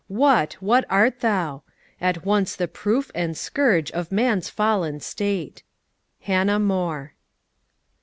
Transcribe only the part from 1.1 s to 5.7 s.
thou? At once the proof and scourge of man's fallen state."